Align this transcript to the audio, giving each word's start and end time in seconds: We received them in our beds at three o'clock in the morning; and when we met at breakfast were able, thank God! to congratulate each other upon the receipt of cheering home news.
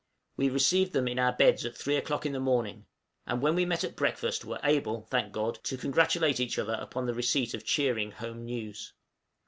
We 0.35 0.49
received 0.49 0.93
them 0.93 1.07
in 1.07 1.19
our 1.19 1.31
beds 1.31 1.63
at 1.63 1.77
three 1.77 1.95
o'clock 1.95 2.25
in 2.25 2.31
the 2.31 2.39
morning; 2.39 2.87
and 3.27 3.39
when 3.39 3.53
we 3.53 3.67
met 3.67 3.83
at 3.83 3.95
breakfast 3.95 4.43
were 4.43 4.59
able, 4.63 5.03
thank 5.11 5.31
God! 5.31 5.59
to 5.65 5.77
congratulate 5.77 6.39
each 6.39 6.57
other 6.57 6.73
upon 6.73 7.05
the 7.05 7.13
receipt 7.13 7.53
of 7.53 7.63
cheering 7.63 8.09
home 8.09 8.43
news. 8.43 8.93